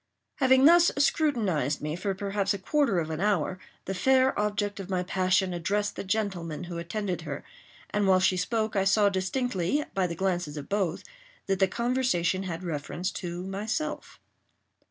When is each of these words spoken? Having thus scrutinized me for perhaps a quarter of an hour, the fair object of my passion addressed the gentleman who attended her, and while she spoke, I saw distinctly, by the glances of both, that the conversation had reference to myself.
Having 0.37 0.65
thus 0.65 0.89
scrutinized 0.97 1.79
me 1.79 1.95
for 1.95 2.15
perhaps 2.15 2.55
a 2.55 2.57
quarter 2.57 2.97
of 2.97 3.11
an 3.11 3.21
hour, 3.21 3.59
the 3.85 3.93
fair 3.93 4.33
object 4.39 4.79
of 4.79 4.89
my 4.89 5.03
passion 5.03 5.53
addressed 5.53 5.95
the 5.95 6.03
gentleman 6.03 6.63
who 6.63 6.79
attended 6.79 7.21
her, 7.21 7.43
and 7.91 8.07
while 8.07 8.19
she 8.19 8.35
spoke, 8.35 8.75
I 8.75 8.83
saw 8.83 9.09
distinctly, 9.09 9.85
by 9.93 10.07
the 10.07 10.15
glances 10.15 10.57
of 10.57 10.67
both, 10.69 11.03
that 11.45 11.59
the 11.59 11.67
conversation 11.67 12.41
had 12.49 12.63
reference 12.63 13.11
to 13.11 13.43
myself. 13.45 14.19